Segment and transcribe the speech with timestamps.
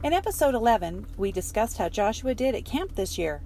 [0.00, 3.42] In episode 11, we discussed how Joshua did at camp this year.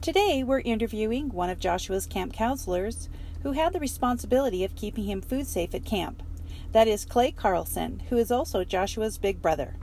[0.00, 3.08] Today, we're interviewing one of Joshua's camp counselors
[3.42, 6.22] who had the responsibility of keeping him food safe at camp.
[6.70, 9.74] That is Clay Carlson, who is also Joshua's big brother.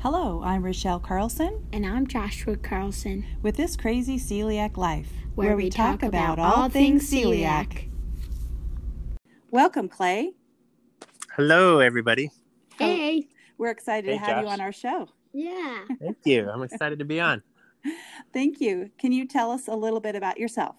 [0.00, 5.70] Hello, I'm Rochelle Carlson And I'm Joshua Carlson, with This Crazy Celiac Life, where, we
[5.70, 7.91] talk about all things celiac.
[9.52, 10.32] Welcome, Clay.
[11.36, 12.30] Hello, everybody.
[12.78, 13.28] Hey.
[13.58, 15.08] We're excited Hey, to have you on our show.
[15.34, 15.84] Yeah.
[16.00, 16.48] Thank you.
[16.48, 17.42] I'm excited to be on.
[18.32, 18.90] Thank you.
[18.98, 20.76] Can you tell us a little bit about yourself?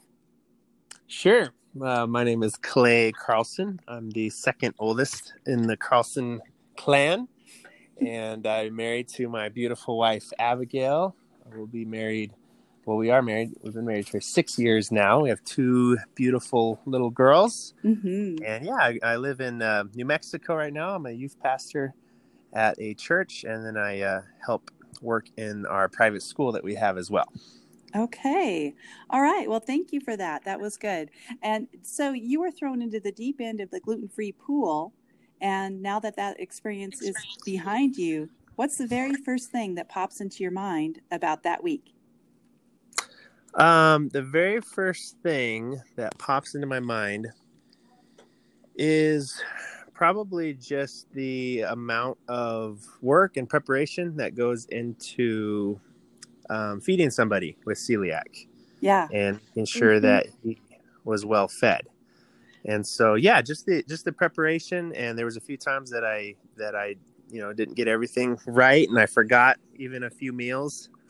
[1.05, 1.49] Sure.
[1.79, 3.79] Uh, my name is Clay Carlson.
[3.87, 6.41] I'm the second oldest in the Carlson
[6.75, 7.27] clan,
[8.01, 11.15] and I'm married to my beautiful wife, Abigail.
[11.55, 12.31] We'll be married.
[12.85, 13.51] Well, we are married.
[13.61, 15.21] We've been married for six years now.
[15.21, 17.73] We have two beautiful little girls.
[17.83, 18.43] Mm-hmm.
[18.43, 20.93] And yeah, I, I live in uh, New Mexico right now.
[20.93, 21.93] I'm a youth pastor
[22.51, 24.69] at a church, and then I uh, help
[25.01, 27.31] work in our private school that we have as well.
[27.95, 28.73] Okay.
[29.09, 29.49] All right.
[29.49, 30.43] Well, thank you for that.
[30.43, 31.09] That was good.
[31.41, 34.93] And so you were thrown into the deep end of the gluten free pool.
[35.39, 40.21] And now that that experience is behind you, what's the very first thing that pops
[40.21, 41.93] into your mind about that week?
[43.55, 47.27] Um, the very first thing that pops into my mind
[48.75, 49.41] is
[49.93, 55.79] probably just the amount of work and preparation that goes into
[56.49, 58.47] um, feeding somebody with celiac
[58.81, 59.07] Yeah.
[59.11, 60.01] and ensure Mhm.
[60.03, 60.59] that he
[61.05, 61.87] was well fed.
[62.65, 64.93] And so, yeah, just the just the preparation.
[64.95, 66.95] And there was a few times that I that I
[67.29, 70.89] you know didn't get everything right, and I forgot even a few meals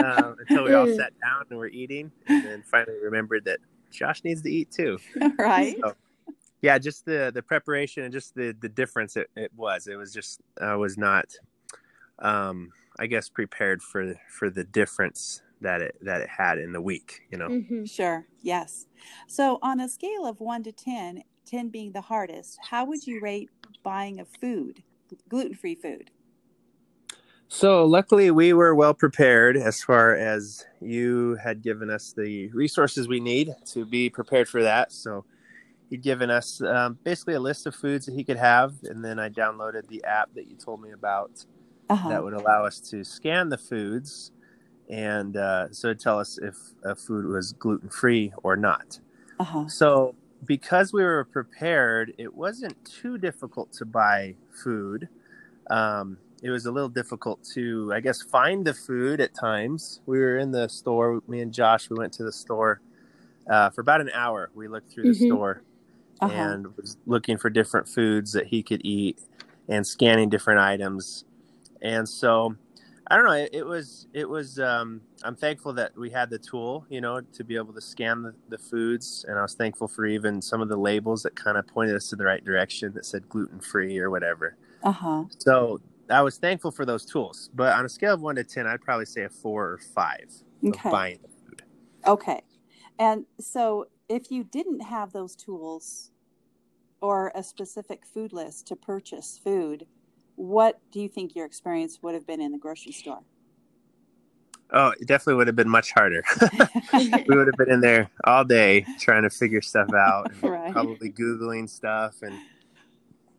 [0.00, 4.24] um, until we all sat down and were eating, and then finally remembered that Josh
[4.24, 4.98] needs to eat too.
[5.38, 5.76] right.
[5.80, 5.94] So,
[6.62, 9.86] yeah, just the the preparation and just the the difference it, it was.
[9.86, 11.26] It was just I was not,
[12.18, 16.80] um, I guess, prepared for for the difference that it that it had in the
[16.80, 17.20] week.
[17.30, 17.48] You know.
[17.48, 18.26] hmm Sure.
[18.42, 18.86] Yes.
[19.28, 23.20] So, on a scale of 1 to 10, 10 being the hardest, how would you
[23.20, 23.50] rate
[23.82, 24.82] buying of food,
[25.28, 26.10] gluten free food?
[27.54, 33.06] So luckily, we were well prepared as far as you had given us the resources
[33.06, 34.90] we need to be prepared for that.
[34.90, 35.24] So
[35.88, 39.20] he'd given us um, basically a list of foods that he could have, and then
[39.20, 41.46] I downloaded the app that you told me about
[41.88, 42.08] Uh-huh.
[42.08, 44.32] that would allow us to scan the foods,
[44.90, 48.98] and uh, so it'd tell us if a food was gluten free or not.
[49.38, 49.68] Uh-huh.
[49.68, 55.08] So, because we were prepared, it wasn't too difficult to buy food.
[55.70, 60.02] Um, it was a little difficult to, I guess, find the food at times.
[60.04, 62.82] We were in the store, me and Josh, we went to the store
[63.50, 64.50] uh, for about an hour.
[64.54, 65.26] We looked through the Mhm.
[65.26, 65.62] store
[66.20, 66.32] Uh-huh.
[66.34, 69.18] and was looking for different foods that he could eat
[69.68, 71.24] and scanning different items.
[71.80, 72.56] And so,
[73.10, 73.32] I don't know.
[73.32, 74.58] It, it was it was.
[74.58, 78.22] Um, I'm thankful that we had the tool, you know, to be able to scan
[78.22, 81.56] the, the foods, and I was thankful for even some of the labels that kind
[81.58, 84.56] of pointed us in the right direction that said gluten free or whatever.
[84.82, 85.24] Uh-huh.
[85.38, 87.50] So I was thankful for those tools.
[87.54, 90.26] But on a scale of one to ten, I'd probably say a four or five
[90.64, 90.90] of Okay.
[90.90, 91.62] buying the food.
[92.06, 92.42] Okay.
[92.98, 96.10] And so if you didn't have those tools
[97.00, 99.86] or a specific food list to purchase food,
[100.36, 103.22] what do you think your experience would have been in the grocery store?
[104.72, 106.24] Oh, it definitely would have been much harder.
[107.28, 110.72] we would have been in there all day trying to figure stuff out and Right.
[110.72, 112.40] probably googling stuff and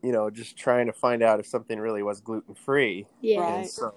[0.06, 3.56] you know just trying to find out if something really was gluten free Yeah.
[3.56, 3.92] And so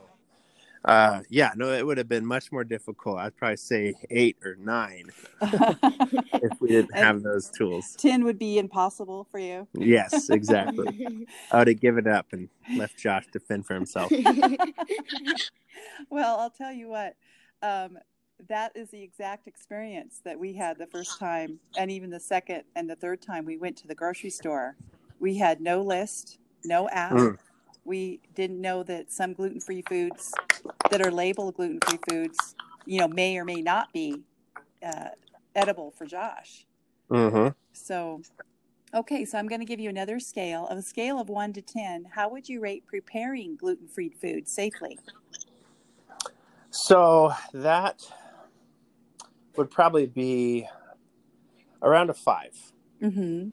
[0.86, 4.56] uh yeah no it would have been much more difficult i'd probably say eight or
[4.56, 5.12] nine
[5.42, 9.68] if we didn't have those tools 10 would be impossible for you.
[9.74, 12.48] yes exactly i would have given up and
[12.78, 14.10] left josh to fend for himself
[16.10, 17.16] well, I'll tell you what,
[17.62, 17.98] um,
[18.48, 22.64] that is the exact experience that we had the first time, and even the second
[22.76, 24.76] and the third time we went to the grocery store.
[25.20, 27.14] We had no list, no app.
[27.14, 27.38] Mm.
[27.86, 30.34] We didn't know that some gluten free foods
[30.90, 32.56] that are labeled gluten free foods,
[32.86, 34.22] you know, may or may not be
[34.86, 35.10] uh,
[35.56, 36.66] edible for Josh.
[37.10, 38.22] hmm So,
[38.94, 40.68] okay, so I'm going to give you another scale.
[40.68, 44.48] Of a scale of 1 to 10, how would you rate preparing gluten free food
[44.48, 45.00] safely?
[46.72, 48.02] so that
[49.56, 50.68] would probably be
[51.82, 52.54] around a five
[53.02, 53.50] Mm-hmm.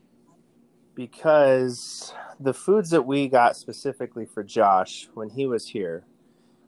[0.96, 6.04] Because the foods that we got specifically for Josh when he was here,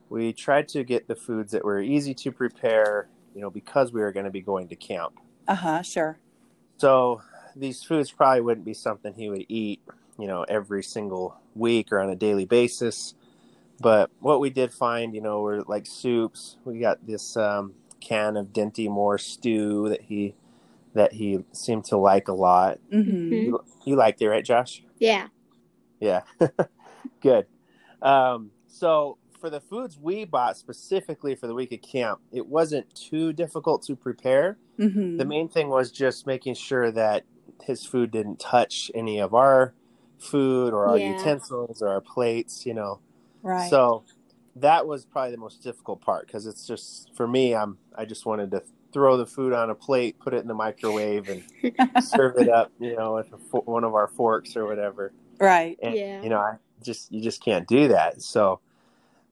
[0.09, 4.01] we tried to get the foods that were easy to prepare, you know, because we
[4.01, 5.15] were going to be going to camp.
[5.49, 6.19] Uh huh, sure.
[6.77, 7.23] So
[7.57, 9.81] these foods probably wouldn't be something he would eat,
[10.19, 13.15] you know, every single week or on a daily basis.
[13.81, 16.57] But what we did find, you know, were like soups.
[16.65, 20.35] We got this um, can of Dinty Moore stew that he
[20.99, 22.79] that he seemed to like a lot.
[22.93, 23.33] Mm-hmm.
[23.33, 24.83] You, you liked it, right, Josh?
[24.99, 25.29] Yeah.
[26.01, 26.23] Yeah,
[27.23, 27.47] good.
[28.03, 32.93] Um, so for the foods we bought specifically for the week of camp, it wasn't
[32.95, 34.59] too difficult to prepare.
[34.79, 35.17] Mm-hmm.
[35.17, 37.25] The main thing was just making sure that
[37.65, 39.75] his food didn't touch any of our
[40.19, 41.17] food or our Yeah.
[41.17, 43.01] utensils or our plates, you know.
[43.43, 43.69] right.
[43.71, 44.05] So
[44.57, 47.55] that was probably the most difficult part because it's just for me.
[47.55, 48.63] I'm I just wanted to
[48.93, 51.43] throw the food on a plate, put it in the microwave, and
[52.03, 55.13] serve it up, you know, with a, fo- one of our forks or whatever.
[55.39, 55.79] right.
[55.83, 56.23] And, Yeah.
[56.23, 58.23] You know, I just you just can't do that.
[58.23, 58.61] So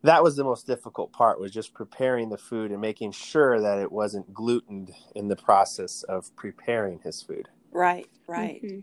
[0.03, 3.79] that was the most difficult part was just preparing the food and making sure that
[3.79, 7.49] it wasn't glutened in the process of preparing his food.
[7.73, 8.09] Right.
[8.27, 8.63] Right.
[8.63, 8.83] Mhm.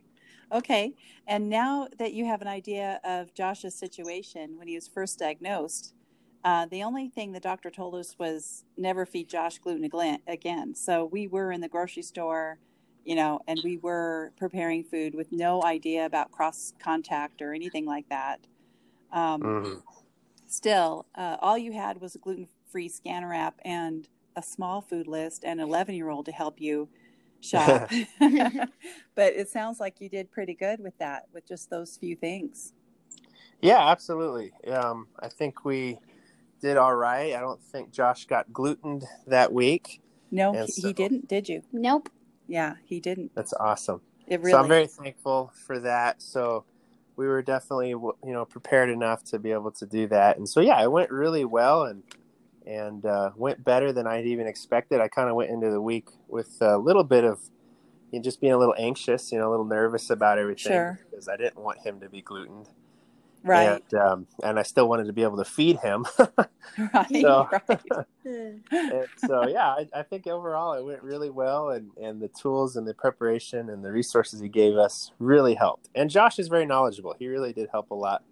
[0.52, 0.94] Okay.
[1.28, 5.94] And now that you have an idea of Josh's situation when he was first diagnosed,
[6.44, 9.90] uh, the only thing the doctor told us was never feed Josh gluten
[10.28, 10.76] again.
[10.76, 12.60] So we were in the grocery store,
[13.06, 17.86] you know, and we were preparing food with no idea about cross contact or anything
[17.86, 18.40] like that.
[19.12, 19.84] Um, Mhm.
[20.48, 25.08] Still, uh, all you had was a gluten free scanner app and a small food
[25.08, 26.90] list and an 11 year old to help you
[27.42, 27.90] shop.
[29.16, 32.74] but it sounds like you did pretty good with that, with just those few things.
[33.62, 34.52] Yeah, absolutely.
[34.68, 35.98] Um, I think we
[36.64, 37.36] did all right.
[37.36, 40.02] I don't think Josh got glutened that week.
[40.32, 41.62] No, he, so- he didn't, did you?
[41.74, 42.10] Nope.
[42.48, 43.36] Yeah, he didn't.
[43.36, 44.02] That's awesome.
[44.28, 44.52] It really.
[44.52, 46.22] So I'm very thankful for that.
[46.22, 46.64] So
[47.18, 50.38] we were definitely, you know, prepared enough to be able to do that.
[50.38, 52.04] And so yeah, it went really well and
[52.66, 55.02] and uh, went better than I'd even expected.
[55.02, 57.40] I kind of went into the week with a little bit of
[58.12, 61.00] you know, just being a little anxious, you know, a little nervous about everything Sure.
[61.12, 62.70] because I didn't want him to be glutened.
[63.44, 66.06] Right, And, um, and I still wanted to be able to feed him.
[66.94, 67.80] right, so, right.
[68.26, 72.76] and so yeah, I, I think overall it went really well, and and the tools
[72.76, 75.90] and the preparation and the resources he gave us really helped.
[75.96, 78.24] And Josh is very knowledgeable; he really did help a lot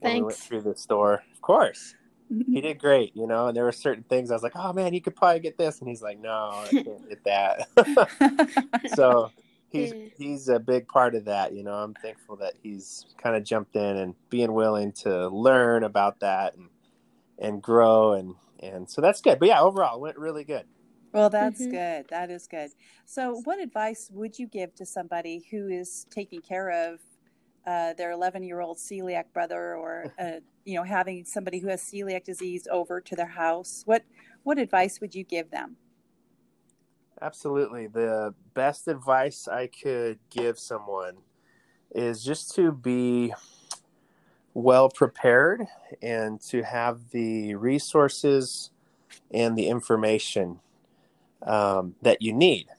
[0.00, 1.22] when we went through the store.
[1.32, 1.94] Of course,
[2.28, 3.48] he did great, you know.
[3.48, 5.80] And there were certain things I was like, "Oh man, you could probably get this,"
[5.80, 7.68] and he's like, "No, I can't get that."
[8.94, 9.30] so
[9.70, 10.08] he's Yeah.
[10.16, 11.52] he's a big part of that.
[11.54, 15.84] You know, I'm thankful that he's kind of jumped in and being willing to learn
[15.84, 16.70] about that and
[17.38, 19.38] and grow and and so that's good.
[19.38, 20.66] But yeah, overall, it went really good.
[21.12, 21.70] Well, that's Mhm.
[21.70, 22.06] good.
[22.10, 22.72] That is good.
[23.06, 27.00] So, what advice would you give to somebody who is taking care of
[27.66, 31.82] uh, their 11 year old celiac brother, or uh, you know, having somebody who has
[31.82, 33.82] celiac disease over to their house?
[33.86, 34.04] What
[34.42, 35.78] what advice would you give them?
[37.20, 37.86] Absolutely.
[37.86, 41.18] The best advice I could give someone
[41.94, 43.32] is just to be
[44.54, 45.66] well prepared
[46.02, 48.70] and to have the resources
[49.30, 50.60] and the information
[51.42, 52.66] um, that you need.
[52.68, 52.76] And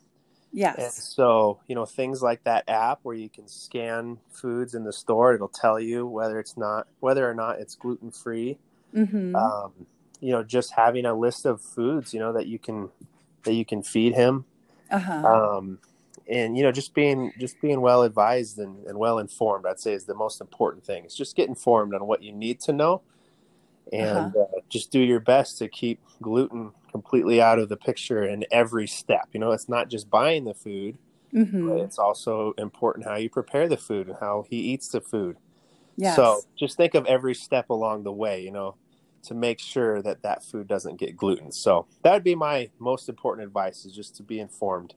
[0.52, 1.14] Yes.
[1.16, 5.34] so, you know, things like that app where you can scan foods in the store,
[5.34, 8.58] it'll tell you whether it's not whether or not it's gluten free.
[8.96, 9.36] Mm-hmm.
[9.36, 9.72] Um,
[10.20, 12.90] you know, just having a list of foods, you know, that you can
[13.44, 14.46] that you can feed him
[14.92, 15.58] uh huh.
[15.58, 15.80] um,
[16.30, 19.94] and you know just being just being well advised and, and well informed i'd say
[19.94, 23.02] is the most important thing it's just get informed on what you need to know
[23.92, 28.46] and uh just do your best to keep gluten completely out of the picture in
[28.52, 30.98] every step you know it's not just buying the food
[31.34, 31.68] mm-hmm.
[31.68, 35.38] but it's also important how you prepare the food and how he eats the food
[35.98, 36.16] Yes.
[36.16, 38.76] so just think of every step along the way you know
[39.24, 43.10] to make sure that that food doesn't get gluten so that would be my most
[43.10, 44.94] important advice is just to be informed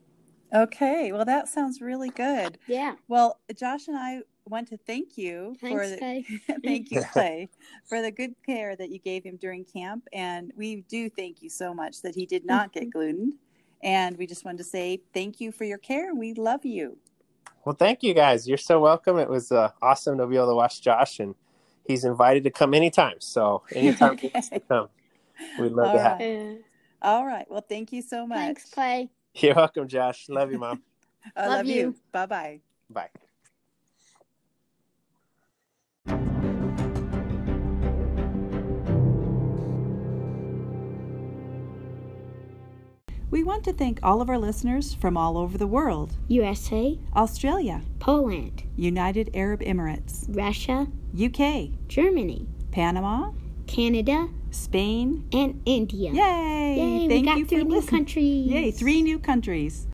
[0.53, 1.11] okay.
[1.11, 2.57] Well, that sounds really good.
[2.67, 2.95] Yeah.
[3.07, 6.25] Well, Josh and I want to thank you for the Faye.
[6.63, 7.49] thank you, Clay,
[7.85, 10.07] for the good care that you gave him during camp.
[10.13, 13.37] And we do thank you so much that he did not get gluten.
[13.83, 16.13] And we just wanted to say thank you for your care.
[16.13, 16.97] We love you.
[17.65, 18.47] Well, thank you guys.
[18.47, 19.17] You're so welcome.
[19.17, 21.33] It was uh, awesome to be able to watch Josh, and
[21.85, 23.17] he's invited to come anytime.
[23.19, 24.89] So anytime he wants to come,
[25.57, 26.17] we'd love All to have.
[26.17, 26.21] right.
[26.21, 26.53] Yeah.
[27.01, 27.45] All right.
[27.49, 28.39] Well, thank you so much.
[28.39, 29.09] Thanks, Clay.
[29.35, 30.27] You're welcome, Josh.
[30.29, 30.79] Love you, mom.
[31.37, 31.69] I Love love you.
[31.69, 31.95] you.
[32.11, 32.27] Bye
[43.33, 47.81] We want to thank all of our listeners from all over the world USA, Australia,
[47.97, 50.85] Poland, United Arab Emirates, Russia,
[51.19, 53.31] UK, Germany, Panama,
[53.65, 55.27] Canada, Spain.
[55.33, 56.11] and India.
[56.11, 56.75] Yay!
[56.77, 57.99] Yay, Thank we got you three for new listening.
[58.01, 58.47] countries.
[58.51, 59.87] Yay, three new countries.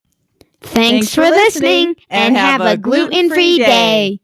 [0.60, 4.20] Thanks, for listening and have a gluten free day.